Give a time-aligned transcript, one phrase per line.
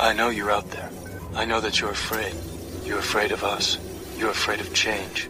[0.00, 0.88] I know you're out there.
[1.34, 2.34] I know that you're afraid.
[2.86, 3.76] You're afraid of us.
[4.16, 5.28] You're afraid of change.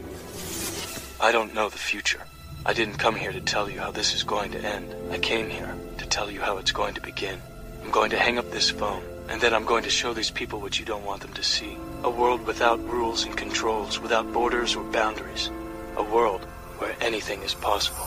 [1.21, 2.21] I don't know the future.
[2.64, 4.95] I didn't come here to tell you how this is going to end.
[5.11, 7.43] I came here to tell you how it's going to begin.
[7.83, 10.61] I'm going to hang up this phone, and then I'm going to show these people
[10.61, 11.77] what you don't want them to see.
[12.05, 15.50] A world without rules and controls, without borders or boundaries.
[15.96, 16.45] A world
[16.79, 18.07] where anything is possible.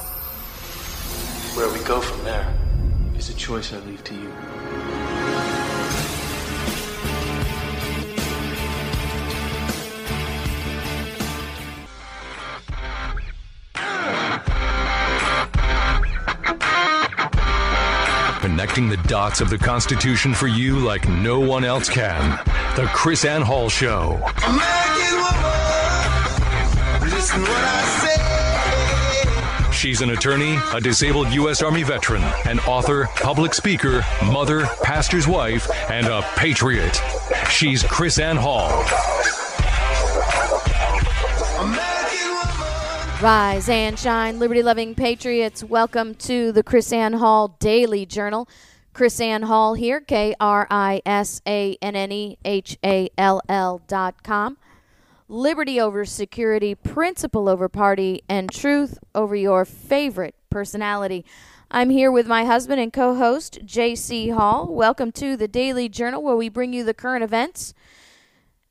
[1.57, 2.55] Where we go from there
[3.17, 4.31] is a choice I leave to you.
[18.43, 22.31] Connecting the dots of the Constitution for you like no one else can.
[22.75, 24.19] The KrisAnne Hall Show.
[24.45, 27.83] American woman, listen what I
[29.63, 29.71] say.
[29.71, 31.61] She's an attorney, a disabled U.S.
[31.63, 37.01] Army veteran, an author, public speaker, mother, pastor's wife, and a patriot.
[37.49, 38.83] She's KrisAnne Hall.
[43.23, 45.63] Rise and shine, liberty loving patriots.
[45.63, 48.49] Welcome to the KrisAnne Hall Daily Journal.
[48.93, 53.81] KrisAnne Hall here, K R I S A N N E H A L L
[53.87, 54.57] dot com.
[55.29, 61.23] Liberty over security, principle over party, and truth over your favorite personality.
[61.71, 64.31] I'm here with my husband and co host, J.C.
[64.31, 64.67] Hall.
[64.67, 67.73] Welcome to the Daily Journal, where we bring you the current events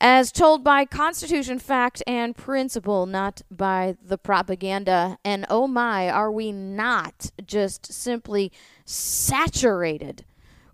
[0.05, 5.17] as told by Constitution, fact, and principle, not by the propaganda.
[5.25, 8.51] And oh my, are we not just simply
[8.85, 10.25] saturated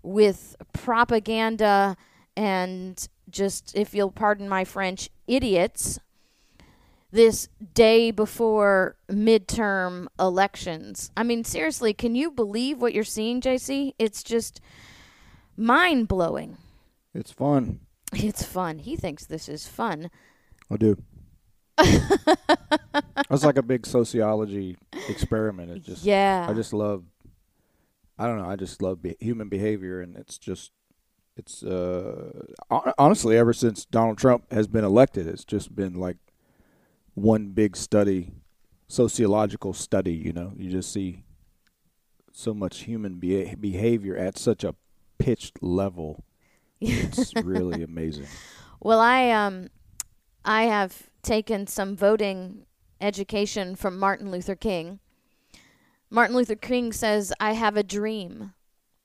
[0.01, 1.95] with propaganda
[2.35, 5.99] and just, if you'll pardon my French, idiots
[7.11, 11.11] this day before midterm elections?
[11.15, 13.93] I mean, seriously, can you believe what you're seeing, JC?
[13.99, 14.59] It's just
[15.55, 16.57] mind blowing.
[17.13, 17.81] It's fun.
[18.13, 18.79] It's fun.
[18.79, 20.09] He thinks this is fun.
[20.71, 20.97] I do.
[21.79, 24.77] it's like a big sociology
[25.07, 25.71] experiment.
[25.71, 26.45] It just Yeah.
[26.49, 27.03] I just love.
[28.17, 28.49] I don't know.
[28.49, 30.71] I just love be- human behavior, and it's just
[31.37, 32.47] it's uh
[32.97, 36.17] honestly ever since Donald Trump has been elected, it's just been like
[37.13, 38.33] one big study,
[38.87, 40.13] sociological study.
[40.13, 41.23] You know, you just see
[42.33, 44.75] so much human be- behavior at such a
[45.17, 46.25] pitched level.
[46.81, 48.27] It's really amazing.
[48.79, 49.69] Well, I um,
[50.45, 52.65] I have taken some voting
[53.01, 54.99] education from Martin Luther King.
[56.09, 58.53] Martin Luther King says, "I have a dream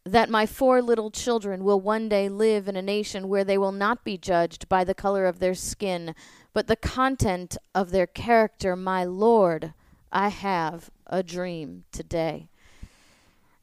[0.05, 3.73] that my four little children will one day live in a nation where they will
[3.73, 6.15] not be judged by the color of their skin,
[6.53, 8.77] but the content of their character.
[8.77, 9.73] My Lord,
[10.13, 12.49] I have a dream today."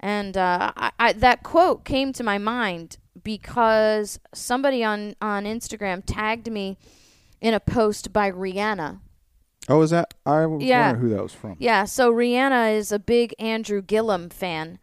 [0.03, 6.03] And uh, I, I, that quote came to my mind because somebody on, on Instagram
[6.05, 6.77] tagged me
[7.39, 8.99] in a post by Rihanna.
[9.69, 10.13] Oh, is that?
[10.25, 10.95] I Yeah.
[10.95, 11.55] who that was from.
[11.59, 14.79] Yeah, so Rihanna is a big Andrew Gillum fan.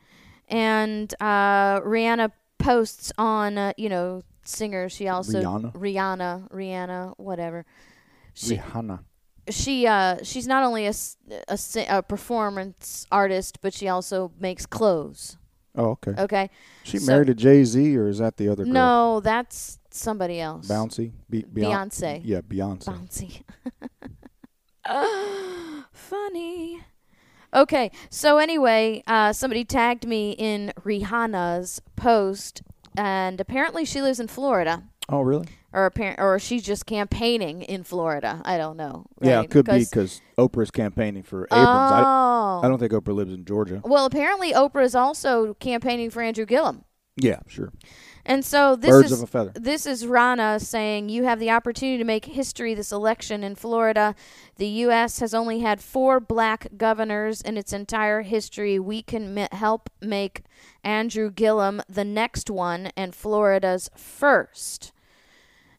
[0.48, 4.92] And uh, Rihanna posts on, uh, you know, singers.
[4.92, 5.42] She also.
[5.42, 5.74] Rihanna?
[5.74, 7.66] Rihanna, Rihanna, whatever.
[8.34, 9.00] She, Rihanna.
[9.50, 10.92] she uh she's not only a,
[11.48, 15.36] a, a performance artist but she also makes clothes
[15.78, 16.14] Oh, okay.
[16.20, 16.50] okay
[16.82, 18.72] She so- married to Jay Z, or is that the other girl?
[18.72, 21.12] no that's somebody else Bouncy.
[21.30, 21.62] Be- Beyonce.
[21.64, 22.20] Beyonce.
[22.24, 22.84] Yeah, Beyonce.
[22.84, 23.42] bouncy
[25.92, 26.80] funny
[27.54, 32.62] okay so anyway uh somebody tagged me in rihanna's post
[32.96, 35.46] and apparently she lives in florida Oh, really?
[35.72, 39.80] or apparent or she's just campaigning in florida i don't know Yeah, it could be
[39.80, 41.92] because Oprah's campaigning for Abrams.
[41.92, 43.82] I, oh I don't think Oprah lives in Georgia.
[43.84, 46.84] Well, apparently Oprah is also campaigning for Andrew Gillum.
[47.16, 47.72] Yeah, sure.
[48.24, 49.52] And so this Birds is of a feather.
[49.54, 54.14] this is Rana saying you have the opportunity to make history this election in Florida.
[54.56, 58.78] The US has only had 4 black governors in its entire history.
[58.78, 60.42] We can mi- help make
[60.82, 64.92] Andrew Gillum the next one and Florida's first.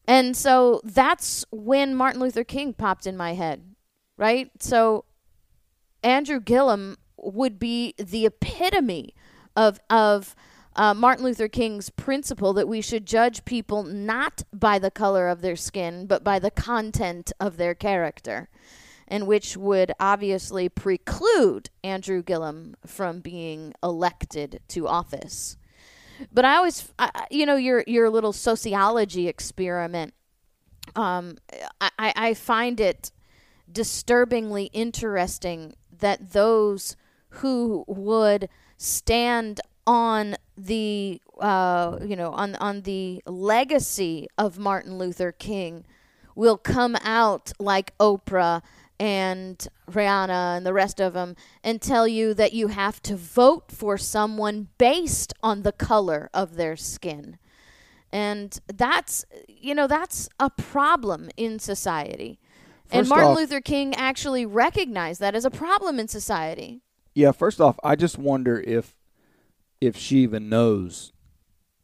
[0.09, 3.75] And so that's when Martin Luther King popped in my head,
[4.17, 4.49] right?
[4.59, 5.05] So
[6.01, 9.13] Andrew Gillum would be the epitome
[9.55, 10.35] of of
[10.75, 15.41] uh, Martin Luther King's principle that we should judge people not by the color of
[15.41, 18.49] their skin, but by the content of their character,
[19.07, 25.55] and which would obviously preclude Andrew Gillum from being elected to office.
[26.31, 30.13] But I always, I, you know, your your little sociology experiment.
[30.95, 31.37] Um,
[31.79, 33.11] I, I I find it
[33.71, 36.95] disturbingly interesting that those
[37.29, 45.31] who would stand on the uh, you know on on the legacy of Martin Luther
[45.31, 45.85] King
[46.35, 48.61] will come out like Oprah
[48.99, 53.71] and Rihanna and the rest of them and tell you that you have to vote
[53.71, 57.37] for someone based on the color of their skin.
[58.11, 62.39] And that's you know that's a problem in society.
[62.91, 66.81] and Martin off- Luther King actually recognized that as a problem in society.
[67.13, 68.95] Yeah, first off, I just wonder if
[69.79, 71.13] if she even knows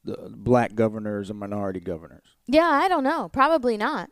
[0.04, 2.26] the black governors and minority governors.
[2.48, 3.30] Yeah, I don't know.
[3.30, 4.10] Probably not.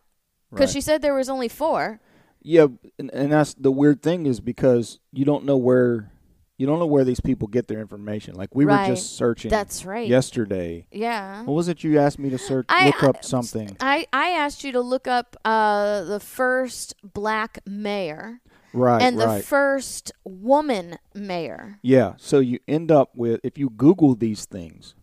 [0.50, 0.74] Because Right.
[0.74, 2.00] she said there was only four.
[2.44, 2.68] Yeah,
[3.00, 6.12] and, and that's the weird thing is because you don't know where
[6.58, 8.36] you don't know where these people get their information.
[8.36, 8.88] Like we Right.
[8.88, 10.08] were just searching That's right.
[10.08, 10.86] yesterday.
[10.92, 11.44] Yeah.
[11.44, 13.76] What was it you asked me to search I- look up something?
[13.80, 18.40] I, I asked you to look up uh, the first black mayor
[18.72, 19.44] Right, and the right.
[19.44, 21.80] first woman mayor.
[21.82, 24.94] Yeah, so you end up with if you Google these things,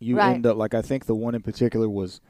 [0.00, 0.34] you Right.
[0.34, 2.20] end up like I think the one in particular was,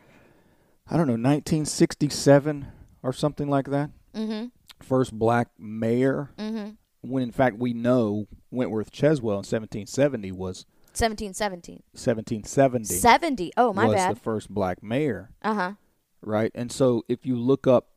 [0.88, 2.68] I don't know, 1967
[3.02, 3.90] or something like that.
[4.14, 4.46] Mm-hmm.
[4.82, 6.30] First black mayor.
[6.38, 6.70] Mm-hmm.
[7.02, 11.82] When in fact we know Wentworth Cheswell in 1770 was 1717.
[11.92, 13.52] 1770 70.
[13.56, 14.16] Oh, my was bad.
[14.16, 15.72] the first black mayor, Uh huh.
[16.20, 16.50] right?
[16.54, 17.88] And so if you look up,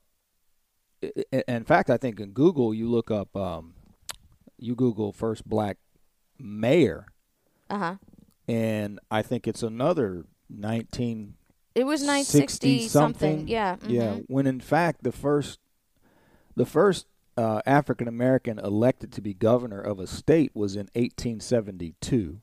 [1.48, 3.74] in fact, I think in Google you look up, um,
[4.58, 5.78] you Google first black
[6.40, 7.08] mayor.
[7.70, 7.96] Uh huh.
[8.48, 11.34] and I think it's another 19
[11.76, 12.90] It was 960 something.
[13.32, 13.48] something.
[13.48, 13.78] Yeah.
[13.88, 14.26] Yeah, mhm.
[14.28, 15.60] when in fact the first
[16.56, 17.08] the first
[17.38, 22.40] uh, African American elected to be governor of a state was in 1872.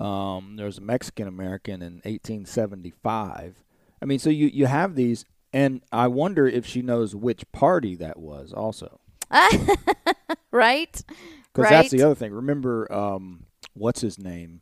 [0.00, 3.62] Um, there was a Mexican American in 1875.
[4.02, 7.94] I mean, so you you have these, and I wonder if she knows which party
[7.96, 9.00] that was also.
[10.50, 10.92] right?
[10.92, 11.70] Because right.
[11.70, 12.32] that's the other thing.
[12.32, 14.60] Remember, um, what's his name?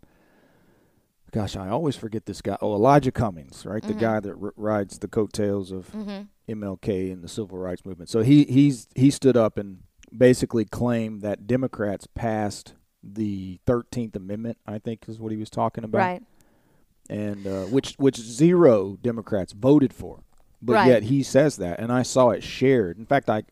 [1.33, 2.59] Gosh, I always forget this guy.
[2.61, 3.83] Oh, Elijah Cummings, right?
[3.83, 3.93] Mm-hmm.
[3.95, 6.29] The guy that r- rides the coattails of Mhm.
[6.49, 8.11] MLK and the civil rights movement.
[8.11, 9.79] So he he's he stood up and
[10.17, 14.59] basically claimed that Democrats passed the Thirteenth Amendment.
[14.67, 16.23] I think is what he was talking about, Right.
[17.09, 20.21] and uh, which which zero Democrats voted for,
[20.61, 20.89] but Right.
[20.89, 22.99] yet he says that, and I saw it shared.
[22.99, 23.45] In fact, I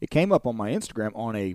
[0.00, 1.54] it came up on my Instagram on a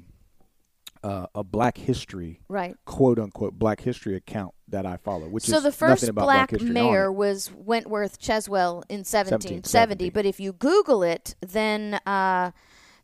[1.03, 2.75] uh, a Black History Right.
[2.85, 6.69] quote unquote Black History account that I follow, which so is the first black History
[6.69, 9.55] mayor was Wentworth Cheswell in 1770.
[9.61, 10.09] 1770.
[10.11, 12.51] But if you Google it, then uh,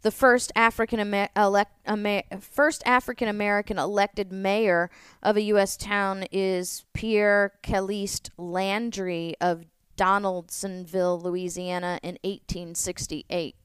[0.02, 4.90] the first African Amer- elect Amer- first African American elected mayor
[5.22, 5.76] of a U.S.
[5.76, 9.66] town is Pierre Caliste Landry of
[9.98, 13.56] Donaldsonville, Louisiana, in 1868.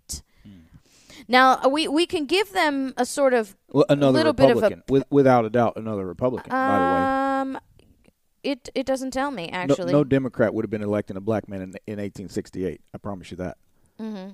[1.28, 4.62] Now uh, we we can give them a sort of Well, another little bit of
[4.62, 6.50] a- with, without a doubt, another Republican.
[6.50, 7.00] by the way,
[7.56, 7.58] um.
[8.42, 9.92] It it doesn't tell me actually.
[9.92, 12.80] no Democrat would have been electing a black man in, in 1868.
[12.92, 13.56] I promise you that.
[14.00, 14.30] Mm-hmm.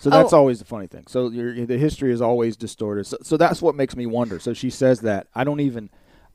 [0.00, 0.38] So that's Oh.
[0.40, 1.04] always the funny thing.
[1.08, 3.06] So the history is always distorted.
[3.06, 4.38] So, so that's what makes me wonder.
[4.38, 5.88] So she says that I don't even,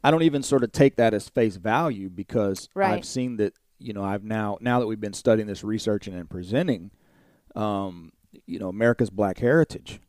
[0.03, 2.93] I don't even sort of take that as face value because Right.
[2.95, 3.53] I've seen that.
[3.77, 6.89] You know, I've now now that we've been studying this, researching and presenting,
[7.55, 8.11] um,
[8.49, 9.99] you know, America's Black heritage.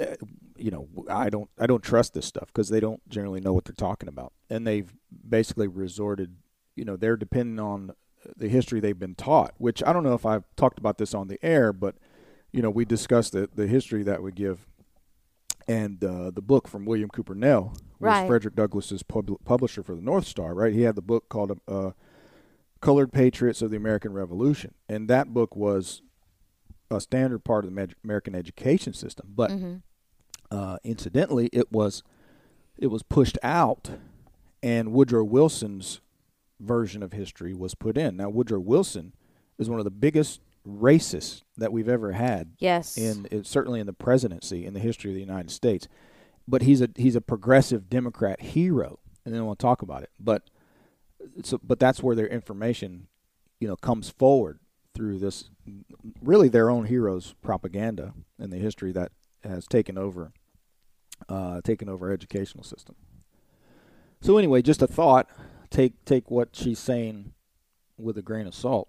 [0.00, 0.16] uh,
[0.56, 3.64] You know, I don't I don't trust this stuff because they don't generally know what
[3.64, 4.92] they're talking about, and they've
[5.28, 6.36] basically resorted.
[6.76, 7.92] You know, they're depending on
[8.36, 9.54] the history they've been taught.
[9.58, 11.96] Which I don't know if I've talked about this on the air, but
[12.52, 14.66] you know, we discussed the, the history that we give
[15.66, 18.22] and uh, the book from William Cooper Nell, who Right.
[18.22, 20.72] was Frederick Douglass's pub- publisher for the North Star, right?
[20.72, 21.90] He had the book called uh,
[22.80, 24.74] Colored Patriots of the American Revolution.
[24.88, 26.02] And that book was
[26.94, 29.32] a standard part of the American education system.
[29.34, 29.74] But Mm-hmm.
[30.50, 32.02] uh, incidentally, it was
[32.78, 33.90] it was pushed out,
[34.62, 36.00] and Woodrow Wilson's
[36.60, 38.16] version of history was put in.
[38.16, 39.12] Now, Woodrow Wilson
[39.58, 42.96] is one of the biggest racists that we've ever had Yes.
[42.96, 45.86] in it, certainly in the presidency in the history of the United States.
[46.48, 50.10] But he's a he's a progressive Democrat hero, and then we'll talk about it.
[50.18, 50.42] But
[51.42, 53.06] so, but that's where their information,
[53.60, 54.58] you know, comes forward
[54.94, 55.50] through this
[56.22, 60.32] really their own heroes propaganda in the history that has taken over
[61.28, 62.94] uh, taken over our educational system.
[64.20, 65.28] So anyway, just a thought.
[65.70, 67.32] Take take what she's saying
[67.98, 68.88] with a grain of salt.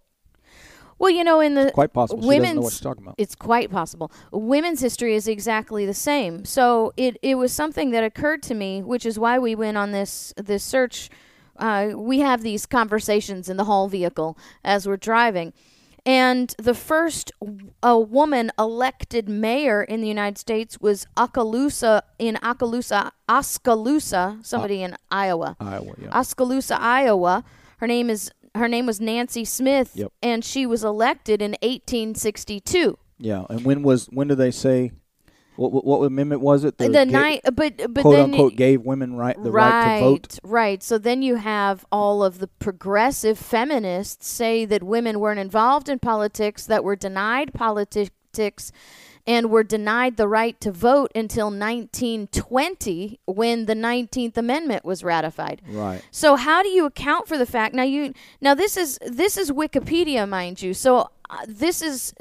[0.97, 3.15] well, you know, in the Quite possible she doesn't know what women's she's talking about.
[3.17, 4.11] it's quite possible.
[4.31, 6.45] Women's history is exactly the same.
[6.45, 9.91] So it it was something that occurred to me, which is why we went on
[9.91, 11.09] this this search.
[11.57, 15.53] Uh, we have these conversations in the hall vehicle as we're driving,
[16.05, 17.31] And the first
[17.81, 24.95] a woman elected mayor in the United States was Okaloosa in Okaloosa, Oskaloosa, somebody in
[25.09, 25.55] Iowa.
[25.59, 26.09] Iowa, yeah.
[26.19, 27.43] Oskaloosa, Iowa.
[27.77, 30.13] Her name is her name was Nancy Smith, Yep.
[30.21, 32.97] and she was elected in 1862.
[33.17, 33.43] yeah.
[33.49, 34.91] And when was when do they say
[35.55, 36.77] what what, what amendment was it?
[36.77, 40.05] The, ga- night, uh, but but quote then unquote gave women right the right, to
[40.05, 40.39] vote.
[40.43, 40.83] Right.
[40.83, 45.99] So then you have all of the progressive feminists say that women weren't involved in
[45.99, 48.71] politics, that were denied politics,
[49.27, 55.61] and were denied the right to vote until 1920 when the 19th Amendment was ratified.
[55.67, 56.01] Right.
[56.11, 59.51] So how do you account for the fact now you now this is this is
[59.51, 60.73] Wikipedia mind you.
[60.73, 62.13] So uh, this is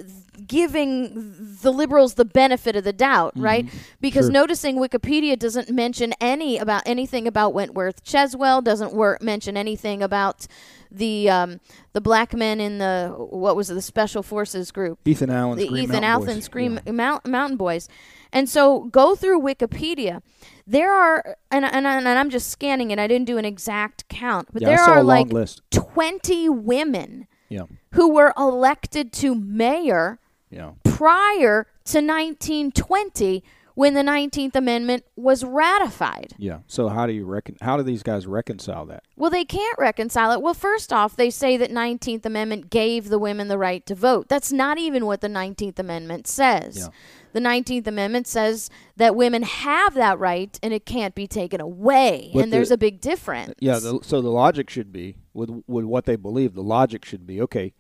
[0.46, 3.66] giving the liberals the benefit of the doubt, right?
[4.00, 4.32] Because Sure.
[4.32, 10.46] noticing Wikipedia doesn't mention any about anything about Wentworth Cheswell, doesn't wor- mention anything about
[10.94, 11.60] the um,
[11.92, 15.68] the black men in the what was it, the Special Forces group Ethan Allen, the
[15.68, 16.92] Green Ethan Mountain Allen Scream Yeah.
[16.92, 17.88] Mount, Mountain Boys.
[18.32, 20.20] And so go through Wikipedia.
[20.66, 22.98] There are, and, and, and I'm just scanning it.
[22.98, 25.62] I didn't do an exact count, but Yeah, there are like list.
[25.70, 27.64] 20 women Yeah.
[27.92, 30.18] who were elected to mayor
[30.50, 30.72] Yeah.
[30.82, 33.44] prior to 1920
[33.74, 36.34] when the 19th Amendment was ratified.
[36.38, 36.60] Yeah.
[36.66, 37.56] So how do you reckon?
[37.60, 39.04] How do these guys reconcile that?
[39.16, 40.40] Well, they can't reconcile it.
[40.40, 44.28] Well, first off, they say that 19th Amendment gave the women the right to vote.
[44.28, 46.78] That's not even what the 19th Amendment says.
[46.78, 46.88] Yeah.
[47.32, 52.30] The 19th Amendment says that women have that right and it can't be taken away.
[52.32, 53.54] But and there's a big difference.
[53.58, 53.80] Yeah.
[53.80, 56.54] The, so the logic should be with with what they believe.
[56.54, 57.74] The logic should be okay.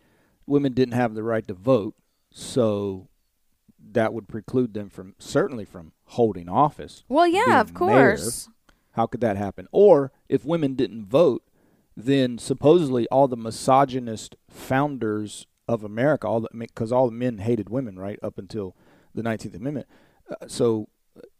[0.46, 1.94] Women didn't have the right to vote,
[2.30, 3.08] so
[3.92, 7.04] that would preclude them from certainly from holding office.
[7.08, 7.78] well, yeah, of mayor.
[8.16, 8.48] course.
[8.92, 9.66] How could that happen?
[9.72, 11.42] Or if women didn't vote,
[11.96, 17.70] then supposedly all the misogynist founders of America, all the because all the men hated
[17.70, 18.76] women, right up until
[19.14, 19.86] the Nineteenth Amendment.
[20.30, 20.88] Uh, so,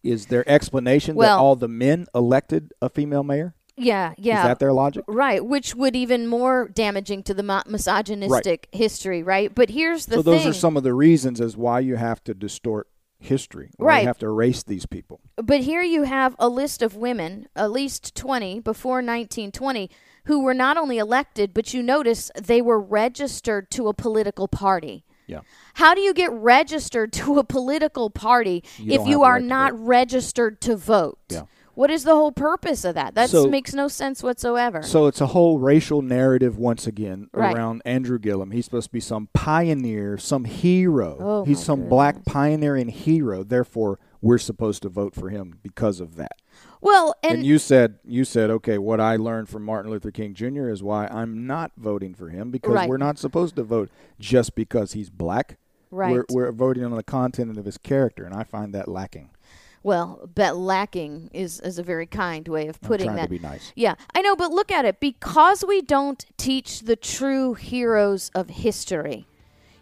[0.02, 3.54] is there explanation Well- that all the men elected a female mayor?
[3.76, 4.38] Yeah, yeah.
[4.38, 5.04] Is that their logic?
[5.08, 9.52] Right, which would even more damaging to the misogynistic history, right?
[9.54, 10.50] But here's the so those thing.
[10.50, 12.88] are some of the reasons as why you have to distort
[13.18, 13.70] history.
[13.78, 14.02] Right.
[14.02, 15.20] You have to erase these people.
[15.36, 19.90] But here you have a list of women, at least 20 before 1920,
[20.26, 25.04] who were not only elected, but you notice they were registered to a political party.
[25.26, 25.40] Yeah.
[25.74, 29.72] How do you get registered to a political party You if you are right not
[29.72, 29.86] vote.
[29.86, 31.18] registered to vote?
[31.30, 31.42] Yeah.
[31.74, 33.14] What is the whole purpose of that?
[33.14, 34.82] That So- makes no sense whatsoever.
[34.82, 37.54] So it's a whole racial narrative once again Right.
[37.56, 38.52] around Andrew Gillum.
[38.52, 41.16] He's supposed to be some pioneer, some hero.
[41.20, 43.42] Oh, He's some black pioneering hero.
[43.42, 46.36] Therefore, we're supposed to vote for him because of that.
[46.80, 48.78] well, And, and, you said you said okay.
[48.78, 50.68] What I learned from Martin Luther King Jr.
[50.68, 52.88] is why I'm not voting for him because Right.
[52.88, 53.90] we're not supposed to vote
[54.20, 55.56] just because he's black.
[55.90, 56.12] Right.
[56.12, 59.30] We're, we're voting on the content of his character, and I find that lacking.
[59.84, 63.28] Well, bet lacking is, is a very kind way of putting that.
[63.28, 63.70] be nice.
[63.76, 64.98] Yeah, I know, but look at it.
[64.98, 69.26] Because we don't teach the true heroes of history,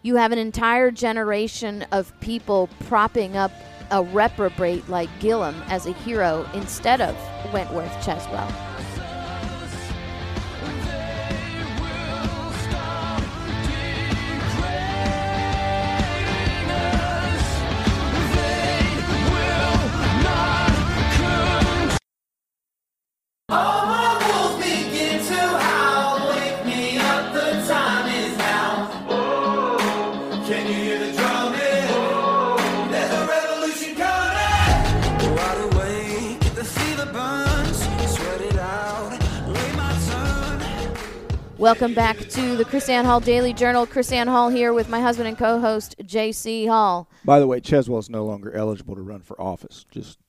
[0.01, 3.53] you have an entire generation of people propping up
[3.91, 7.15] a reprobate like Gillum as a hero instead of
[7.53, 8.72] Wentworth Cheswell.
[41.63, 43.87] Welcome back to the KrisAnne Hall Daily Journal.
[43.87, 46.65] KrisAnne Hall here with my husband and co-host J.C.
[46.65, 47.07] Hall.
[47.23, 49.85] By the way, Cheswell's no longer eligible to run for office.
[49.89, 50.19] Just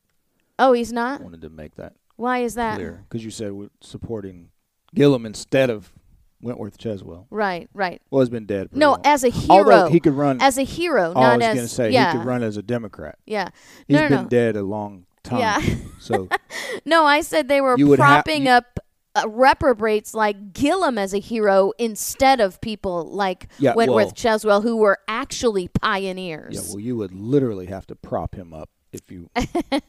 [0.61, 1.23] Oh, he's not.
[1.23, 2.79] wanted to make that Why is that?
[3.09, 4.51] because you said we're supporting
[4.95, 5.93] Gillum instead of
[6.41, 7.27] Wentworth Cheswell.
[7.31, 8.01] Right, right.
[8.11, 8.69] Well, he's been dead.
[8.73, 9.01] No, long.
[9.05, 9.57] as a hero.
[9.57, 10.41] Although he could run.
[10.43, 12.63] as a hero, oh, I was as to say yeah, he could run as a
[12.63, 13.19] Democrat.
[13.27, 13.49] yeah.
[13.89, 14.29] He's no, no, been no.
[14.29, 15.41] dead a long time.
[15.41, 15.61] Yeah.
[15.99, 16.29] so
[16.85, 18.79] No, I said they were You would ha- propping up
[19.17, 24.63] uh, reprobates like Gillum as a hero instead of people like Yeah, Wentworth well- Cheswell
[24.63, 26.55] who were actually pioneers.
[26.57, 29.29] yeah, well, you would literally have to prop him up if you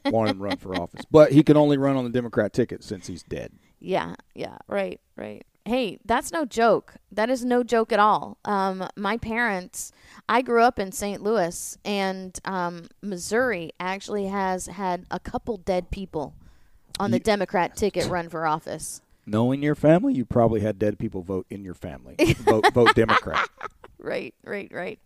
[0.06, 1.04] want him to run for office.
[1.10, 3.52] But he can only run on the Democrat ticket since he's dead.
[3.80, 5.46] yeah, yeah, right, right.
[5.68, 6.94] Hey, that's no joke.
[7.12, 8.38] That is no joke at all.
[8.46, 9.92] Um, my parents,
[10.30, 11.24] I grew up in St.
[11.24, 16.36] Louis, and um, Missouri actually has had a couple dead people
[17.00, 19.02] on the You- Democrat ticket run for office.
[19.26, 22.16] Knowing your family, you probably had dead people vote in your family.
[22.42, 23.50] vote, vote Democrat.
[23.98, 25.00] right, right, right.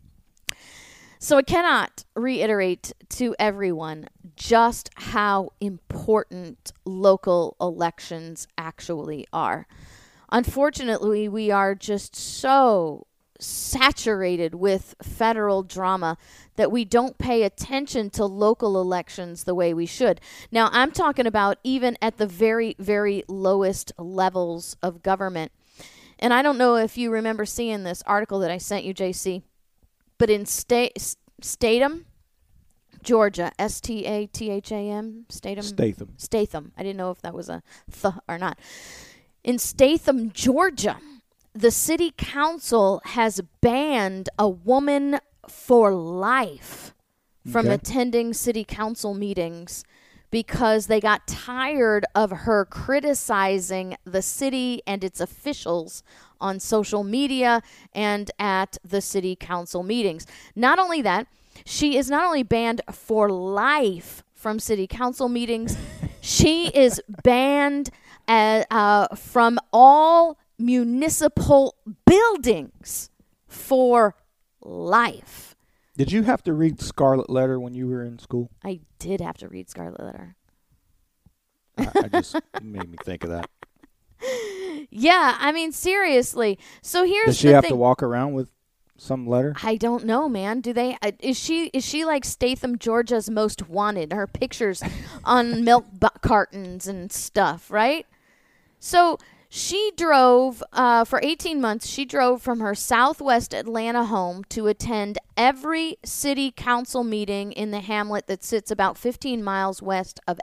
[1.22, 4.08] So I cannot reiterate to everyone
[4.38, 9.68] just how important local elections actually are.
[10.32, 13.06] Unfortunately, we are just so
[13.38, 16.18] saturated with federal drama
[16.56, 20.22] that we don't pay attention to local elections the way we should.
[20.54, 25.52] Now, I'm talking about even at the very, very lowest levels of government.
[26.18, 29.44] And I don't know if you remember seeing this article that I sent you, JC,
[30.20, 30.92] but in Sta-
[31.42, 32.06] Statham,
[33.02, 35.64] Georgia, S T A T H A M, Statham.
[35.64, 36.14] Statham.
[36.18, 36.72] Statham.
[36.78, 38.60] I didn't know if that was a th or not.
[39.44, 40.98] In Statham, Georgia,
[41.54, 46.94] the city council has banned a woman for life
[47.50, 47.76] from Okay.
[47.76, 49.84] attending city council meetings
[50.30, 56.04] because they got tired of her criticizing the city and its officials
[56.42, 57.62] on social media
[57.94, 60.26] and at the city council meetings.
[60.56, 61.28] Not only that,
[61.66, 65.78] she is not only banned for life from city council meetings,
[66.22, 67.90] she is banned
[68.28, 73.10] uh, uh, from all municipal buildings
[73.48, 74.16] for
[74.62, 75.56] life.
[75.98, 78.50] Did you have to read Scarlet Letter when you were in school?
[78.64, 80.36] I did have to read Scarlet Letter.
[81.78, 83.50] I, I just made me think of that.
[84.90, 86.58] Yeah, I mean seriously.
[86.82, 87.72] So here's Does she have thing.
[87.72, 88.50] to walk around with
[88.98, 89.56] some letter?
[89.64, 90.62] I don't know, man.
[90.62, 90.98] Do they?
[91.02, 94.14] Uh, is she is she like Statham, Georgia's most wanted?
[94.14, 94.82] Her pictures
[95.24, 98.06] on milk bu- cartons and stuff, right?
[98.80, 99.18] So
[99.52, 101.88] she drove uh, for 18 months.
[101.88, 107.80] She drove from her Southwest Atlanta home to attend every city council meeting in the
[107.80, 110.40] hamlet that sits about 15 miles west of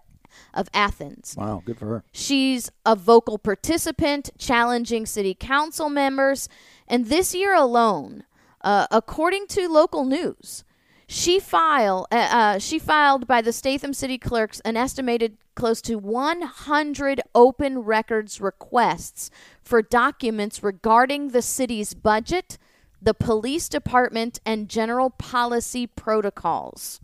[0.55, 1.35] of Athens.
[1.37, 2.05] Wow, good for her.
[2.13, 6.49] She's a vocal participant, challenging city council members.
[6.89, 8.25] And this year alone,
[8.63, 10.65] uh, according to local news,
[11.09, 15.97] she file uh, uh, she filed by the Statham City Clerks an estimated close to
[15.97, 19.31] 100 open records requests
[19.63, 22.59] for documents regarding the city's budget,
[23.01, 27.01] the police department, and general policy protocols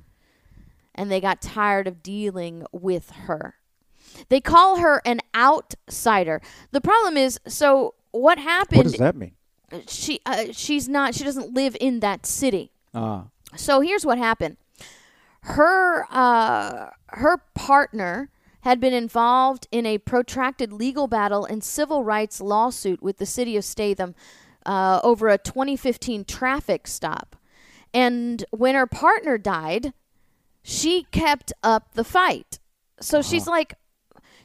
[0.94, 3.57] and they got tired of dealing with her.
[4.28, 6.40] They call her an outsider.
[6.70, 8.78] The problem is, so what happened?
[8.78, 9.33] What does that mean?
[9.88, 11.14] She uh, she's not.
[11.14, 12.72] She doesn't live in that city.
[12.94, 14.59] Ah, So here's what happened.
[15.42, 22.40] Her uh, her partner had been involved in a protracted legal battle and civil rights
[22.40, 24.14] lawsuit with the city of Statham
[24.66, 27.35] uh, over a 2015 traffic stop.
[27.92, 29.92] And when her partner died,
[30.62, 32.59] she kept up the fight.
[33.01, 33.29] So uh-huh.
[33.29, 33.75] she's like,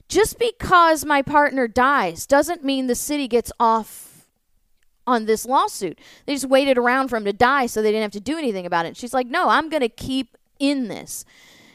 [0.07, 4.25] just because my partner dies doesn't mean the city gets off
[5.05, 5.99] on this lawsuit.
[6.25, 8.65] They just waited around for him to die so they didn't have to do anything
[8.65, 8.97] about it.
[8.97, 11.25] She's like, no, I'm going to keep in this.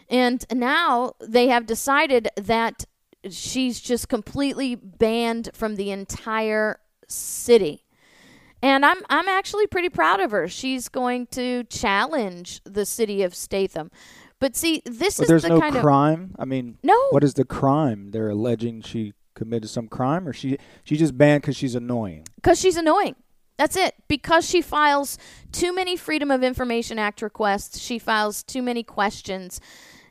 [0.08, 2.84] And now they have decided that
[3.30, 7.84] she's just completely banned from the entire city.
[8.62, 10.46] And I'm I'm actually pretty proud of her.
[10.46, 13.90] She's going to challenge the city of Statham.
[14.42, 16.34] But see, this but is there's the no kind of crime.
[16.36, 16.98] I mean, No.
[17.10, 18.10] What is the crime?
[18.10, 22.26] They're alleging she committed some crime, or she she just banned because she's annoying.
[22.34, 23.14] because she's annoying.
[23.56, 23.94] That's it.
[24.08, 25.16] Because she files
[25.52, 29.60] too many Freedom of Information Act requests, she files too many questions.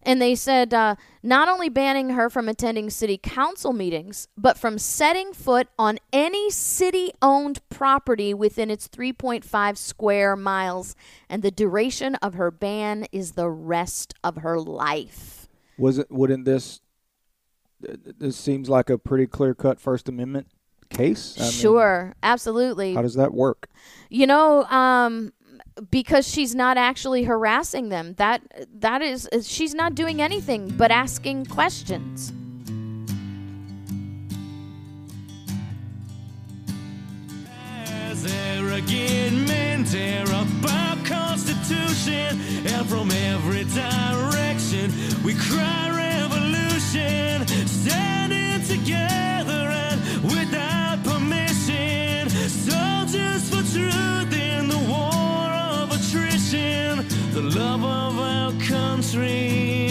[0.03, 4.77] And they said uh, not only banning her from attending city council meetings, but from
[4.77, 10.95] setting foot on any city owned property within its 3.5 square miles.
[11.29, 15.47] And the duration of her ban is the rest of her life.
[15.77, 16.11] Was it?
[16.11, 16.81] Wouldn't this?
[17.85, 20.47] th- th- This seems like a pretty clear cut First Amendment
[20.89, 21.37] case.
[21.39, 22.93] I mean, sure, absolutely.
[22.95, 23.69] How does that work?
[24.09, 25.31] you know um
[25.89, 28.13] because she's not actually harassing them.
[28.15, 28.41] That
[28.79, 32.33] that is uh, she's not doing anything but asking questions.
[48.67, 54.20] Together and without permission, soldiers for truth
[57.41, 59.87] the love of our country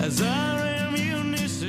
[0.00, 1.68] as our ammunition.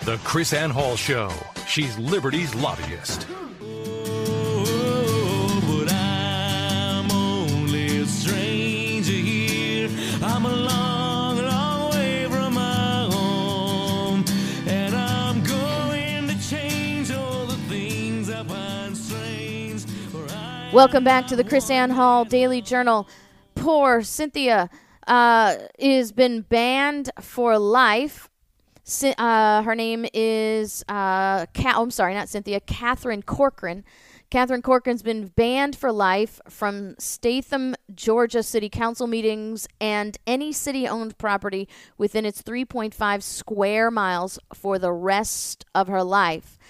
[0.00, 1.30] The KrisAnne Hall Show.
[1.66, 3.24] She's Liberty's lobbyist.
[3.24, 3.79] Hmm.
[20.72, 23.08] Welcome back to the KrisAnne Hall Daily Journal.
[23.56, 24.70] Poor Cynthia
[25.04, 25.56] uh,
[26.14, 28.28] been banned for life.
[29.02, 33.82] Uh, her name is, uh, Ca- oh, I'm sorry, not Cynthia, Catherine Corcoran.
[34.30, 40.86] Catherine Corcoran's been banned for life from Statham, Georgia City Council meetings and any city
[40.86, 46.60] owned property within its 3.5 square miles for the rest of her life.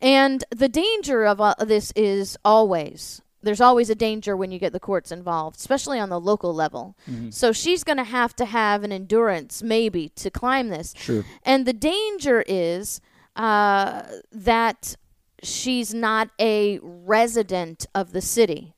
[0.00, 4.72] And the danger of uh, this is always there's always a danger when you get
[4.72, 6.96] the courts involved, especially on the local level.
[7.30, 10.94] So she's going to have to have an endurance, maybe, to climb this.
[10.96, 11.24] Sure.
[11.42, 13.00] And the danger is
[13.36, 14.96] uh, that
[15.42, 18.74] she's not a resident of the city.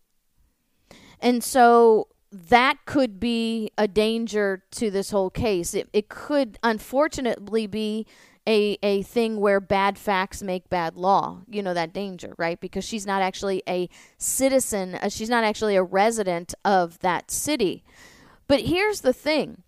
[1.21, 5.75] And so that could be a danger to this whole case.
[5.75, 8.07] It, it could unfortunately be
[8.47, 11.43] a, a thing where bad facts make bad law.
[11.49, 12.61] You know that danger, right?
[12.61, 17.85] Because she's not actually a citizen, uh, she's not actually a resident of that city.
[18.47, 19.63] But here's the thing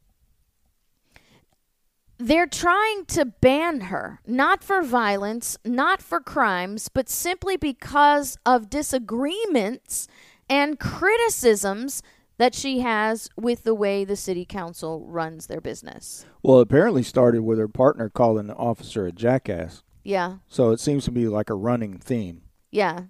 [2.19, 8.71] they're trying to ban her, not for violence, not for crimes, but simply because of
[8.71, 10.09] disagreements
[10.49, 12.03] and criticisms
[12.39, 16.27] that she has with the way the city council runs their business.
[16.43, 19.83] Well, it apparently started with her partner calling the officer a jackass.
[20.05, 22.43] Yeah, So it seems to be like a running theme.
[22.71, 23.05] yeah.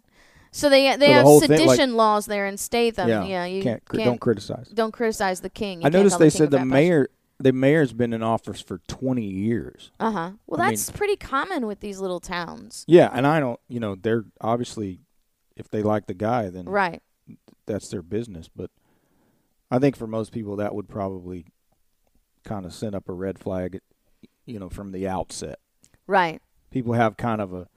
[0.53, 3.09] So they they So the have thing, like- sedition laws there in Statham.
[3.11, 4.69] yeah, Yeah, you can't, can't, don't criticize.
[4.69, 5.85] don't criticize the king.
[5.85, 7.09] I noticed they said the mayor
[7.39, 9.91] the mayor's been in office for 20 years.
[10.01, 10.31] Uh huh.
[10.47, 13.81] Well, I mean- that's pretty common with these little towns, Yeah, and I don't, you
[13.81, 15.01] know, they're obviously
[15.57, 17.03] if they like the guy then right?
[17.67, 18.71] that's their business, but
[19.71, 21.47] I think for most people that would probably
[22.45, 23.81] kind of send up a red flag,
[24.45, 25.59] you know, from the outset.
[26.07, 26.41] Right.
[26.71, 27.69] People have kind of a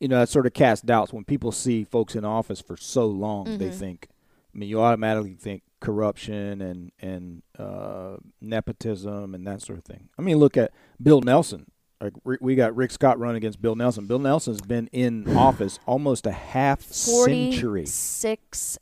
[0.00, 3.06] you know, that sort of casts doubts when people see folks in office for so
[3.06, 3.44] long.
[3.58, 3.78] They Mm-hmm.
[3.78, 4.08] think,
[4.52, 10.08] I mean, you automatically think corruption and and uh, nepotism and that sort of thing.
[10.18, 11.66] I mean, look at Bill Nelson.
[12.00, 14.06] Like we got Rick Scott running against Bill Nelson.
[14.06, 17.82] Bill Nelson's been in office almost a half century.
[17.82, 18.78] Forty-six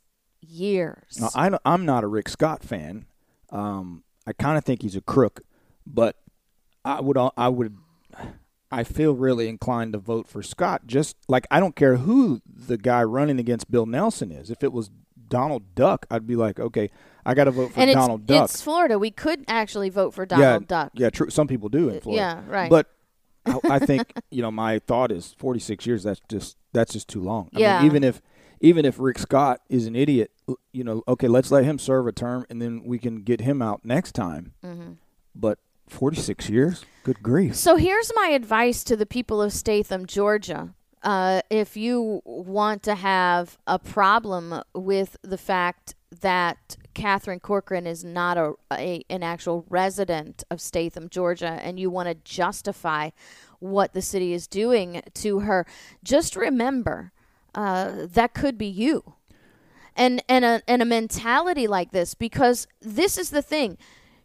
[0.55, 1.19] years.
[1.19, 3.05] Now, I, I'm not a Rick Scott fan.
[3.49, 5.41] Um, I kind of think he's a crook,
[5.85, 6.17] but
[6.83, 7.77] I would I would
[8.71, 10.87] I feel really inclined to vote for Scott.
[10.87, 14.49] Just like I don't care who the guy running against Bill Nelson is.
[14.49, 14.89] If it was
[15.27, 16.89] Donald Duck, I'd be like, okay,
[17.25, 18.45] I got to vote for and it's, Donald Duck.
[18.45, 18.99] it's Florida.
[18.99, 20.91] We could actually vote for yeah, Donald Duck.
[20.95, 21.29] Yeah, true.
[21.29, 22.43] Some people do in Florida.
[22.47, 22.69] yeah, right.
[22.69, 22.87] But
[23.45, 26.03] I, I think you know my thought is 46 years.
[26.03, 27.49] That's just that's just too long.
[27.55, 27.77] I Yeah.
[27.79, 28.21] mean, even if
[28.61, 30.31] even if Rick Scott is an idiot,
[30.71, 33.61] you know, okay, let's let him serve a term, and then we can get him
[33.61, 34.53] out next time.
[34.63, 34.93] Mm-hmm.
[35.33, 37.55] But 46 years, good grief.
[37.55, 40.73] So here's my advice to the people of Statham, Georgia.
[41.03, 48.03] Uh, if you want to have a problem with the fact that Catherine Corcoran is
[48.03, 53.11] not a, a an actual resident of Statham, Georgia, and you want to justify
[53.59, 55.65] what the city is doing to her,
[56.03, 57.11] just remember
[57.53, 59.13] uh, that could be you
[59.95, 63.77] and and a and a mentality like this because this is the thing.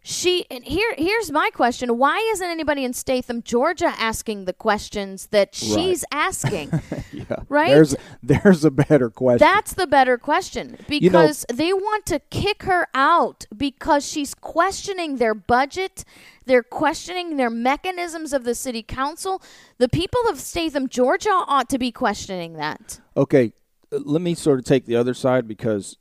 [0.02, 1.98] She and here here's my question.
[1.98, 6.72] Why isn't anybody in Statham Georgia asking the questions that she's asking?
[7.12, 7.68] Yeah, Right?
[7.68, 9.38] There's there's a better question.
[9.38, 15.34] that's the better question because they want to kick her out because she's questioning their
[15.34, 16.04] budget
[16.46, 19.40] they're questioning their mechanisms of the city council.
[19.78, 23.00] The people of Statham Georgia ought to be questioning that.
[23.16, 23.52] Okay,
[23.90, 25.96] let me sort of take the other side because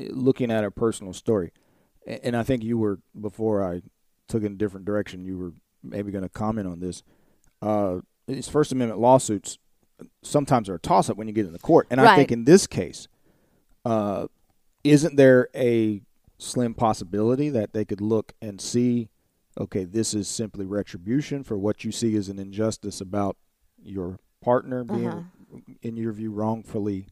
[0.00, 1.52] uh, looking at a personal story,
[2.06, 3.82] and I think you were before I
[4.28, 5.24] took in a different direction.
[5.24, 7.02] You were maybe going to comment on this.
[7.62, 9.58] Uh, these First Amendment lawsuits
[10.22, 12.66] sometimes are a toss-up when you get in the court, and I think in this
[12.66, 13.08] case,
[13.84, 14.26] uh,
[14.84, 16.02] isn't there a
[16.38, 19.08] slim possibility that they could look and see,
[19.58, 23.36] okay, this is simply retribution for what you see as an injustice about
[23.82, 25.20] your partner being, Uh-huh.
[25.82, 27.08] In your view, wrongfully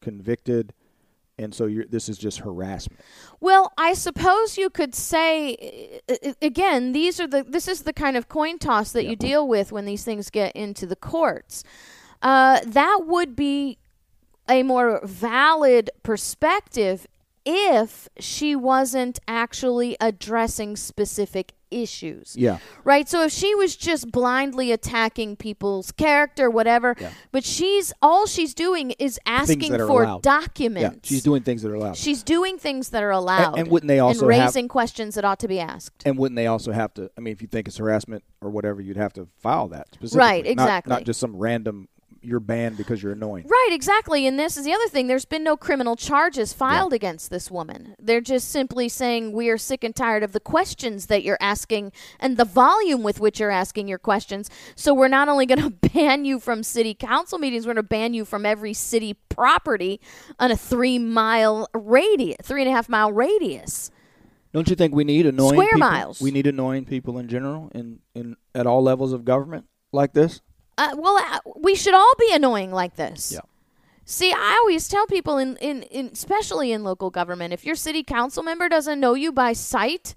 [0.00, 0.72] convicted,
[1.38, 3.00] and so you're, this is just harassment.
[3.40, 7.92] Well, I suppose you could say uh, uh, again, these are the this is the
[7.92, 11.64] kind of coin toss that you deal with when these things get into the courts.
[12.20, 13.78] Uh, that would be
[14.48, 17.06] a more valid perspective
[17.46, 22.36] if she wasn't actually addressing specific issues.
[22.36, 22.58] Yeah.
[22.84, 23.08] Right?
[23.08, 26.96] So if she was just blindly attacking people's character, whatever,
[27.32, 30.22] but she's all she's doing is asking for allowed.
[30.22, 31.10] documents.
[31.10, 31.96] Yeah, she's doing things that are allowed.
[31.96, 33.58] She's doing things that are allowed.
[33.58, 36.02] and wouldn't they also and have- raising questions that ought to be asked?
[36.04, 37.10] And wouldn't they also have to?
[37.16, 40.18] I mean, if you think it's harassment or whatever, you'd have to file that specifically.
[40.18, 40.90] Right, Not- exactly.
[40.90, 41.88] Not, just some random
[42.22, 43.46] you're banned because you're annoying.
[43.48, 44.26] Right, exactly.
[44.26, 45.06] And this is the other thing.
[45.06, 47.94] There's been no criminal charges filed against this woman.
[47.98, 51.92] They're just simply saying we are sick and tired of the questions that you're asking
[52.18, 54.50] and the volume with which you're asking your questions.
[54.74, 57.88] So we're not only going to ban you from city council meetings, we're going to
[57.88, 60.00] ban you from every city property
[60.38, 63.90] on a three mile radius, three and a half mile radius.
[64.52, 65.78] Don't you think we need annoying Square people?
[65.78, 66.20] miles.
[66.20, 70.40] We need annoying people in general, in, in at all levels of government like this.
[70.80, 73.32] Uh, well, uh, we should all be annoying like this.
[73.32, 73.40] Yeah.
[74.06, 78.02] See, I always tell people, in, in, in especially in local government, if your city
[78.02, 80.14] council member doesn't know you by sight,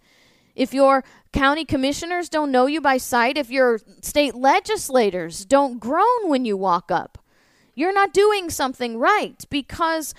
[0.56, 6.30] if your county commissioners don't know you by sight, if your state legislators don't groan
[6.30, 7.17] when you walk up,
[7.76, 10.13] you're not doing something right because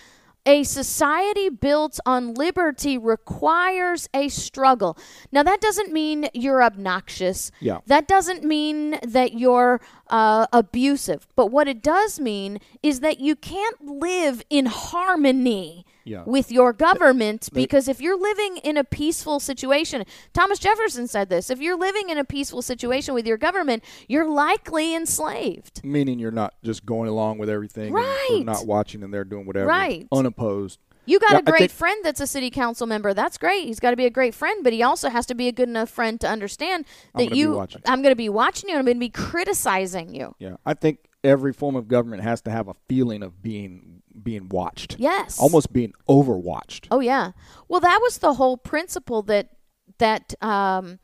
[0.46, 4.96] a society built on liberty requires a struggle.
[5.32, 7.50] Now, that doesn't mean you're obnoxious.
[7.60, 7.80] Yeah.
[7.86, 11.26] That doesn't mean that you're uh, abusive.
[11.34, 16.22] But what it does mean is that you can't live in harmony Yeah.
[16.26, 21.50] with your government because if you're living in a peaceful situation, Thomas Jefferson said this
[21.50, 25.82] if you're living in a peaceful situation with your government, you're likely enslaved.
[25.84, 28.42] Meaning you're not just going along with everything, Right.
[28.44, 30.06] not watching, and they're doing whatever, Right.
[30.12, 30.78] unopposed.
[31.06, 33.12] You got Yeah, a great friend that's a city council member.
[33.12, 33.66] That's great.
[33.66, 35.68] He's got to be a great friend, but he also has to be a good
[35.68, 37.60] enough friend to understand I'm that gonna you.
[37.86, 40.34] I'm going to be watching you and I'm going to be criticizing you.
[40.38, 43.93] Yeah, I think every form of government has to have a feeling of being
[44.24, 44.96] being watched.
[44.98, 45.38] Yes.
[45.38, 46.88] almost being overwatched.
[46.90, 47.32] Oh yeah.
[47.68, 49.50] Well, that was the whole principle that
[49.98, 50.98] that um,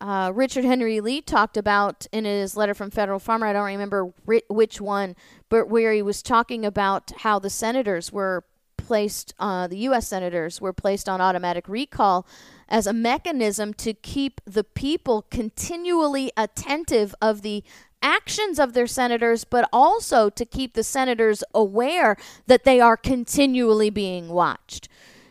[0.00, 3.46] uh, Richard Henry Lee talked about in his letter from Federal Farmer.
[3.46, 5.14] I don't remember ri- which one,
[5.48, 8.44] but where he was talking about how the senators were
[8.78, 10.08] placed, uh, the U.S.
[10.08, 12.26] senators were placed on automatic recall
[12.68, 17.62] as a mechanism to keep the people continually attentive of the
[18.02, 23.90] actions of their senators, but also to keep the senators aware that they are continually
[23.90, 24.88] being watched.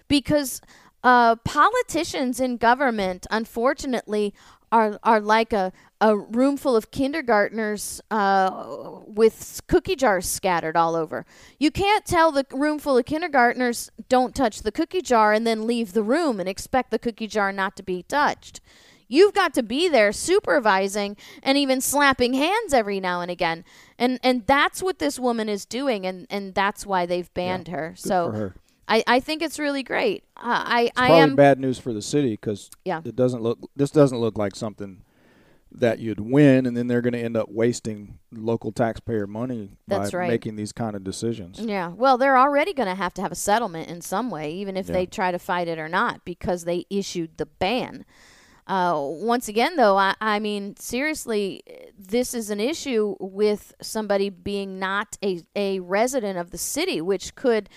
[0.07, 0.61] Because
[1.03, 4.33] uh, politicians in government, unfortunately,
[4.71, 10.95] are are like a, a room full of kindergartners uh, with cookie jars scattered all
[10.95, 11.25] over.
[11.57, 15.65] You can't tell the room full of kindergartners don't touch the cookie jar and then
[15.65, 18.61] leave the room and expect the cookie jar not to be touched.
[19.09, 23.65] You've got to be there supervising and even slapping hands every now and again.
[23.97, 27.93] And and that's what this woman is doing and, and that's why they've banned her.
[27.97, 28.55] so her.
[28.87, 30.23] I, I think it's really great.
[30.37, 33.01] Uh, I I Probably am bad news for the city because Yeah.
[33.03, 33.59] it doesn't look.
[33.75, 35.01] This doesn't look like something
[35.71, 40.09] that you'd win, and then they're going to end up wasting local taxpayer money That's
[40.09, 40.27] by right.
[40.29, 41.59] making these kind of decisions.
[41.59, 41.89] Yeah.
[41.89, 44.87] Well, they're already going to have to have a settlement in some way, even if
[44.87, 44.93] Yeah.
[44.93, 48.05] they try to fight it or not, because they issued the ban.
[48.69, 51.63] Uh, once again, though, I, I mean, seriously,
[51.97, 57.33] this is an issue with somebody being not a, a resident of the city, which
[57.33, 57.67] could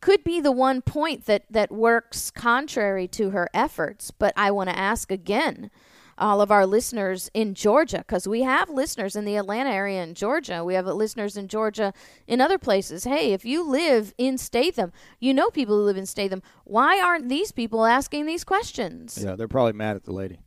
[0.00, 4.12] could be the one point that, that works contrary to her efforts.
[4.12, 5.70] But I want to ask again
[6.18, 10.14] all of our listeners in Georgia, because we have listeners in the Atlanta area in
[10.14, 10.64] Georgia.
[10.64, 11.92] We have listeners in Georgia
[12.26, 13.04] in other places.
[13.04, 16.42] Hey, if you live in Statham, you know people who live in Statham.
[16.64, 19.18] Why aren't these people asking these questions?
[19.22, 20.38] Yeah, they're probably mad at the lady.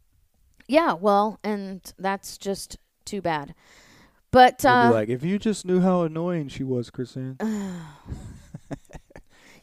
[0.67, 3.55] Yeah, well, and that's just too bad.
[4.31, 7.37] But uh, like, if you just knew how annoying she was, KrisAnne.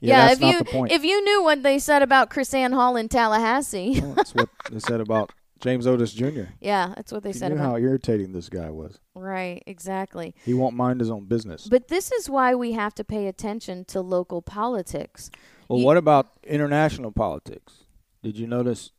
[0.01, 0.91] yeah, that's if you the point.
[0.93, 4.81] if you knew what they said about KrisAnne Hall in Tallahassee, Well, that's what they
[4.81, 6.43] said about James Otis Jr.
[6.61, 7.65] yeah, that's what they you said knew about.
[7.71, 8.99] how irritating this guy was.
[9.15, 10.35] Right, exactly.
[10.45, 11.67] He won't mind his own business.
[11.67, 15.31] But this is why we have to pay attention to local politics.
[15.69, 17.85] Well, Ye- what about international politics?
[18.23, 18.93] Did you notice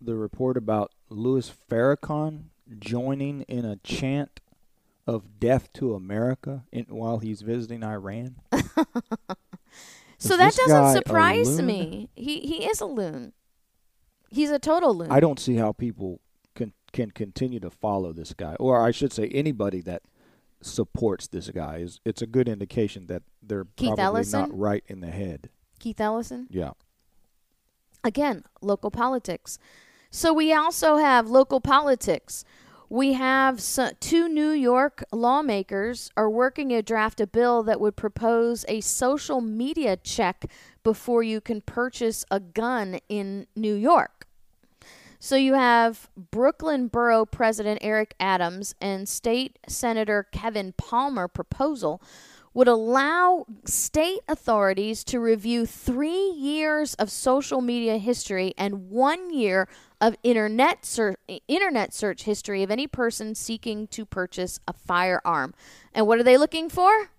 [0.00, 2.44] the report about Louis Farrakhan
[2.78, 4.40] joining in a chant
[5.06, 8.36] of "Death to America" in, while he's visiting Iran?
[10.18, 12.08] So that doesn't surprise me.
[12.14, 13.32] He he is a loon.
[14.32, 15.10] He's a total loon.
[15.10, 16.20] I don't see how people
[16.54, 20.02] can can continue to follow this guy, or I should say, anybody that
[20.62, 22.00] supports this guy is.
[22.04, 24.40] It's a good indication that they're Keith probably Ellison?
[24.40, 25.50] not right in the head.
[25.78, 26.46] Keith Ellison.
[26.50, 26.72] Yeah.
[28.04, 29.58] Again, local politics.
[30.10, 32.44] So we also have local politics.
[32.88, 33.62] We have
[34.00, 39.40] two New York lawmakers are working to draft a bill that would propose a social
[39.40, 40.44] media check
[40.82, 44.21] before you can purchase a gun in New York.
[45.24, 52.02] So you have Brooklyn Borough President Eric Adams and State Senator Kevin Parker proposal
[52.54, 59.68] would allow state authorities to review three years of social media history and one year
[60.00, 61.14] of internet ser-
[61.46, 65.54] internet search history of any person seeking to purchase a firearm.
[65.94, 67.10] And what are they looking for?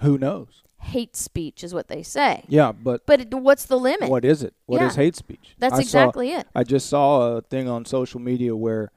[0.00, 0.61] Who knows?
[0.82, 2.44] Hate speech is what they say.
[2.48, 4.10] Yeah, but But it, what's the limit?
[4.10, 4.54] what is it?
[4.66, 5.04] What is Yeah.
[5.04, 5.54] hate speech?
[5.58, 6.46] That's I saw- exactly it.
[6.54, 8.90] I just saw a thing on social media where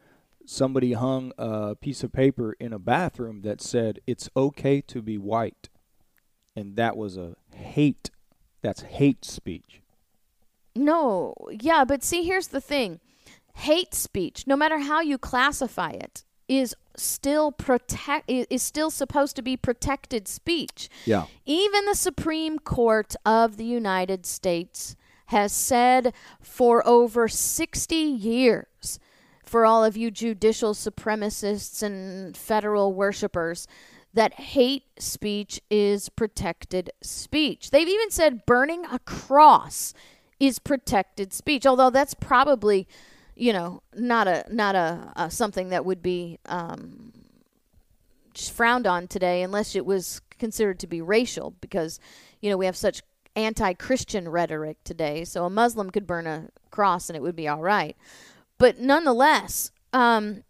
[0.45, 5.17] somebody hung a piece of paper in a bathroom that said it's okay to be
[5.17, 5.69] white.
[6.55, 8.09] And that was a hate.
[8.61, 9.81] That's hate speech.
[10.75, 12.99] No, yeah, but see, here's the thing
[13.55, 19.41] hate speech, no matter how you classify it, is still protect is still supposed to
[19.41, 20.89] be protected speech.
[21.05, 21.25] Yeah.
[21.45, 24.95] Even the Supreme Court of the United States
[25.27, 28.99] has said for over 60 years,
[29.43, 33.67] for all of you judicial supremacists and federal worshipers,
[34.13, 37.71] that hate speech is protected speech.
[37.71, 39.93] They've even said burning a cross
[40.39, 42.87] is protected speech, although that's probably,
[43.35, 47.13] you know, not a not a, a something that would be um,
[48.35, 51.99] frowned on today unless it was considered to be racial because
[52.41, 53.01] you know we have such
[53.35, 55.25] anti-christian rhetoric today.
[55.25, 57.95] So a muslim could burn a cross and it would be all right.
[58.57, 60.43] But nonetheless um,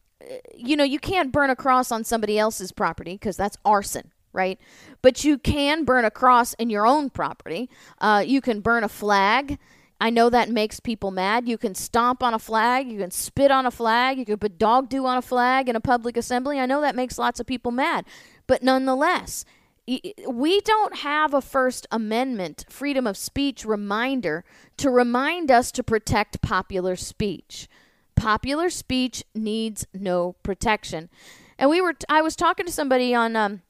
[0.56, 4.60] you know you can't burn a cross on somebody else's property because that's arson right?
[5.02, 7.70] But you can burn a cross in your own property.
[8.00, 9.58] Uh, you can burn a flag
[10.00, 11.48] I know that makes people mad.
[11.48, 14.58] You can stomp on a flag, you can spit on a flag, you can put
[14.58, 16.60] dog do on a flag in a public assembly.
[16.60, 18.06] I know that makes lots of people mad.
[18.46, 19.46] But nonetheless,
[19.88, 24.44] we don't have a First Amendment freedom of speech reminder
[24.78, 27.68] to remind us to protect popular speech.
[28.16, 31.10] Popular speech needs no protection.
[31.58, 33.62] And we were I was talking to somebody on um,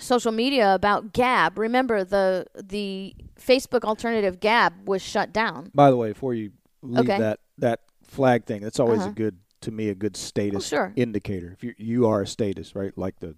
[0.00, 1.58] social media about Gab.
[1.58, 5.70] Remember the the Facebook alternative Gab was shut down.
[5.74, 7.18] By the way, before you leave Okay.
[7.18, 9.10] that that flag thing, that's always Uh-huh.
[9.10, 10.92] a good to me a good status sure.
[10.96, 11.52] indicator.
[11.52, 12.96] If you you are a statist, right?
[12.96, 13.34] Like the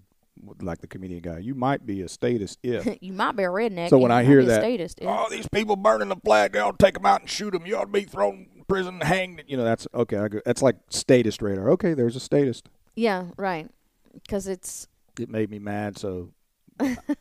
[0.60, 2.86] like the comedian guy, you might be a statist if.
[3.00, 3.88] you might be a redneck.
[3.90, 4.62] So when I hear that,
[5.00, 5.24] yeah.
[5.24, 7.66] oh, these people burning the flag, they ought to take them out and shoot them.
[7.66, 9.42] You ought to be thrown in prison, hanged.
[9.48, 10.16] You know, that's okay.
[10.16, 11.70] I go, that's like statist radar.
[11.70, 12.68] Okay, there's a statist.
[12.94, 13.68] yeah, right.
[14.12, 14.86] Because it's
[15.18, 16.30] It made me mad, so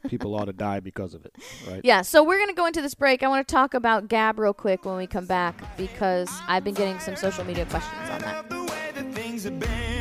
[0.07, 1.35] people ought to die because of it,
[1.67, 1.81] right?
[1.83, 2.01] yeah.
[2.01, 3.23] So we're gonna go into this break.
[3.23, 6.75] I want to talk about Gab real quick when we come back because I've been
[6.75, 9.96] getting some social media questions on that.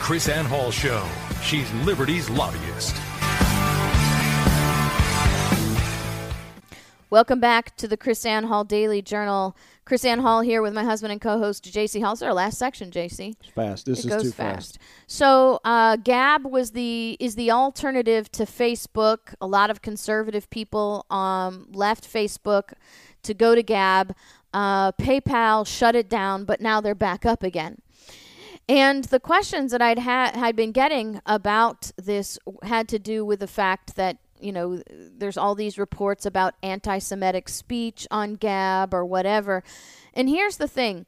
[0.00, 1.06] KrisAnne Hall Show.
[1.42, 2.96] She's Liberty's lobbyist.
[7.10, 9.54] Welcome back to the KrisAnne Hall Daily Journal.
[9.84, 12.12] KrisAnne Hall here with my husband and co-host JC Hall.
[12.12, 13.34] This is our last section, JC.
[13.40, 13.86] It's fast.
[13.86, 14.78] This it is goes too fast.
[14.78, 14.78] fast.
[15.06, 19.34] So uh, Gab was the is the alternative to Facebook.
[19.40, 22.72] A lot of conservative people um, left Facebook
[23.22, 24.16] to go to Gab.
[24.54, 27.82] Uh, PayPal shut it down, but now they're back up again.
[28.70, 33.40] And the questions that I'd had had been getting about this had to do with
[33.40, 39.04] the fact that you know there's all these reports about anti-Semitic speech on Gab or
[39.04, 39.64] whatever.
[40.14, 41.06] And here's the thing: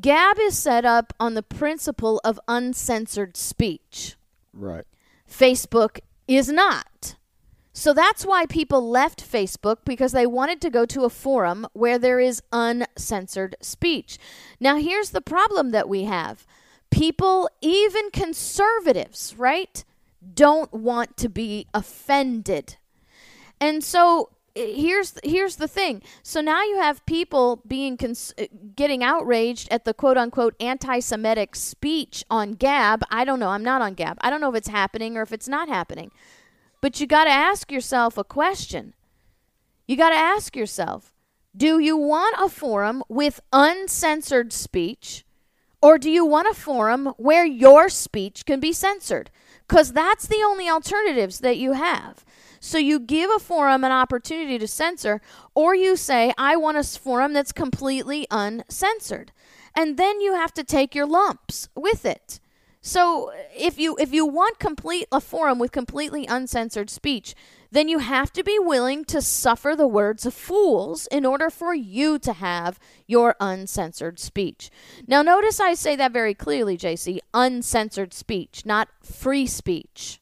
[0.00, 4.14] Gab is set up on the principle of uncensored speech.
[4.52, 4.84] Right.
[5.28, 7.16] Facebook is not.
[7.72, 11.98] So that's why people left Facebook because they wanted to go to a forum where
[11.98, 14.16] there is uncensored speech.
[14.60, 16.46] Now, here's the problem that we have
[16.94, 19.84] people, even conservatives, right,
[20.34, 22.76] don't want to be offended.
[23.60, 26.02] And so here's here's the thing.
[26.22, 28.44] So now you have people being cons- uh,
[28.76, 33.02] getting outraged at the quote unquote anti-Semitic speech on Gab.
[33.10, 33.48] I don't know.
[33.48, 34.16] I'm not on Gab.
[34.20, 36.12] I don't know if it's happening or if it's not happening.
[36.80, 38.94] But you got to ask yourself a question.
[39.88, 41.12] You got to ask yourself,
[41.56, 45.24] do you want a forum with uncensored speech
[45.84, 49.30] or do you want a forum where your speech can be censored?
[49.68, 52.24] Because that's the only alternatives that you have.
[52.58, 55.20] So you give a forum an opportunity to censor,
[55.54, 59.30] or you say, I want a forum that's completely uncensored.
[59.76, 62.40] And then you have to take your lumps with it.
[62.80, 67.34] So if you if you want complete a forum with completely uncensored speech,
[67.74, 71.74] then you have to be willing to suffer the words of fools in order for
[71.74, 74.70] you to have your uncensored speech.
[75.06, 80.20] Now, notice I say that very clearly, JC uncensored speech, not free speech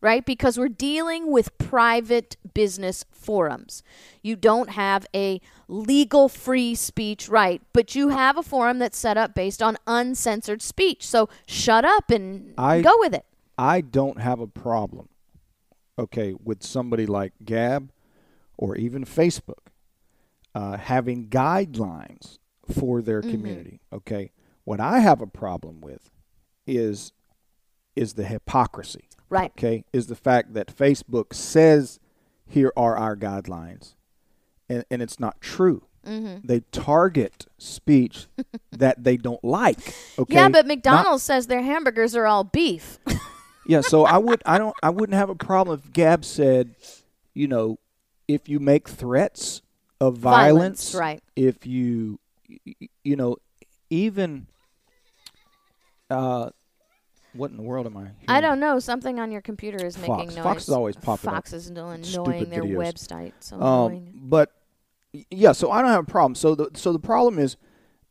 [0.00, 0.24] right?
[0.24, 3.82] Because we're dealing with private business forums.
[4.22, 9.16] You don't have a legal free speech right, but you have a forum that's set
[9.16, 11.06] up based on uncensored speech.
[11.06, 13.24] So shut up and I- go with it.
[13.58, 15.08] I don't have a problem,
[15.98, 17.90] okay, with somebody like Gab
[18.56, 19.68] or even Facebook
[20.54, 23.30] uh, having guidelines for their Mm-hmm.
[23.30, 23.80] community.
[23.92, 24.32] Okay,
[24.64, 26.10] what I have a problem with
[26.66, 27.12] is
[27.96, 29.08] is the hypocrisy.
[29.30, 29.50] Right.
[29.58, 31.98] Okay, is the fact that Facebook says
[32.46, 33.94] here are our guidelines,
[34.68, 35.84] and, and it's not true.
[36.06, 36.46] Mm-hmm.
[36.46, 38.26] They target speech
[38.72, 39.94] that they don't like.
[40.18, 42.98] Okay, Yeah, but Not- McDonald's says their hamburgers are all beef.
[43.68, 46.74] yeah, so I would I don't I wouldn't have a problem if Gab said,
[47.34, 47.78] you know,
[48.26, 49.62] if you make threats
[50.00, 51.22] of Violence, violence, right.
[51.36, 52.18] If you
[53.04, 53.36] you know,
[53.90, 54.46] even
[56.10, 56.50] uh
[57.34, 58.08] what in the world am I?
[58.26, 58.78] I don't know.
[58.78, 60.08] Something on your computer is Fox.
[60.08, 60.42] making noise.
[60.44, 61.34] Fox is always popping up.
[61.36, 62.94] Fox is annoying, Stupid their videos.
[62.94, 63.32] website.
[63.40, 63.62] So Um,
[63.92, 64.12] annoying.
[64.24, 64.50] but
[65.30, 66.34] yeah, so I don't have a problem.
[66.34, 67.56] So the so the problem is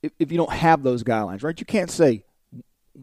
[0.03, 1.59] if, if you don't have those guidelines, right?
[1.59, 2.23] You can't say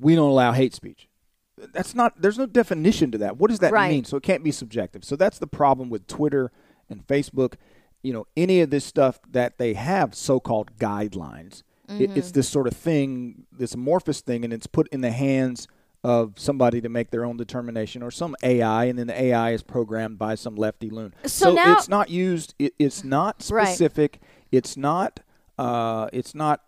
[0.00, 1.08] we don't allow hate speech.
[1.56, 2.20] That's not.
[2.20, 3.36] There's no definition to that.
[3.36, 3.90] What does that Right.
[3.90, 4.04] mean?
[4.04, 5.04] So it can't be subjective.
[5.04, 6.50] So that's the problem with Twitter
[6.90, 7.54] and Facebook.
[8.02, 11.62] You know, any of this stuff that they have so-called guidelines.
[11.88, 12.34] It, it's Mm-hmm.
[12.34, 15.68] this sort of thing, this amorphous thing, and it's put in the hands
[16.02, 19.62] of somebody to make their own determination or some AI, and then the AI is
[19.62, 21.14] programmed by some lefty loon.
[21.26, 22.54] So now- it's not used.
[22.58, 23.68] It, it's not Right.
[23.68, 24.20] specific.
[24.50, 25.20] It's not.
[25.58, 26.62] Uh, it's not.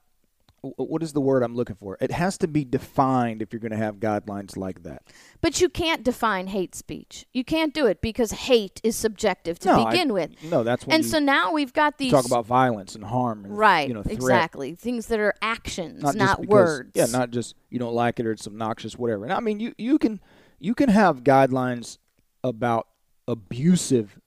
[0.77, 1.97] Wh- What is the word I'm looking for?
[2.01, 5.03] It has to be defined if you're going to have guidelines like that.
[5.41, 7.27] But you can't define hate speech.
[7.33, 10.31] You can't do it because hate is subjective to No, I- begin with.
[10.43, 13.45] no, that's when and so now we've got these Talk about violence and harm.
[13.45, 14.15] And, right, You know, threat.
[14.17, 16.91] exactly things that are actions, Not, not, because, words.
[16.95, 19.25] Yeah, not just you don't like it or it's obnoxious, whatever.
[19.25, 20.21] And I mean, you you can
[20.59, 21.99] you can have guidelines
[22.45, 22.87] about
[23.29, 24.19] abusive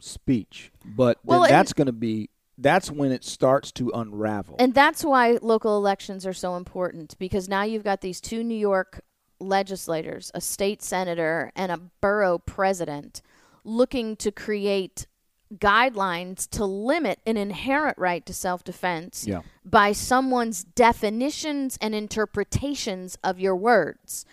[0.00, 4.56] speech, but Well, then that's going to be that's when it starts to unravel.
[4.58, 8.58] And that's why local elections are so important because now you've got these two New
[8.58, 9.00] York
[9.40, 13.22] legislators, a state senator and a borough president,
[13.64, 15.06] looking to create
[15.54, 19.42] guidelines to limit an inherent right to self defense Yeah.
[19.64, 24.26] by someone's definitions and interpretations of your words.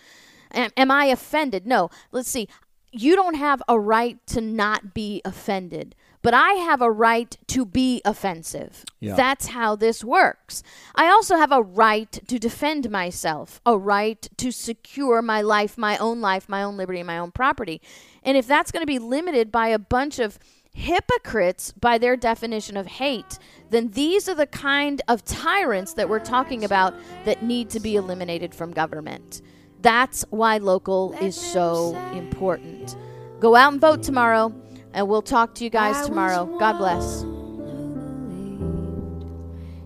[0.52, 1.66] Am, am I offended?
[1.66, 1.90] No.
[2.12, 2.48] Let's see.
[2.92, 5.94] You don't have a right to not be offended,
[6.26, 8.84] but I have a right to be offensive.
[8.98, 9.14] Yeah.
[9.14, 10.64] That's how this works.
[10.96, 15.96] I also have a right to defend myself, a right to secure my life, my
[15.98, 17.80] own life, my own liberty, my own property.
[18.24, 20.40] And if that's going to be limited by a bunch of
[20.72, 23.38] hypocrites by their definition of hate,
[23.70, 26.92] then these are the kind of tyrants that we're talking about
[27.24, 29.42] that need to be eliminated from government.
[29.80, 32.96] That's why local is so important.
[33.38, 34.52] Go out and vote tomorrow,
[34.96, 36.46] and we'll talk to you guys I tomorrow.
[36.58, 37.20] God bless.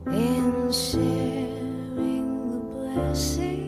[0.06, 2.58] In sharing the
[2.94, 3.59] blessing.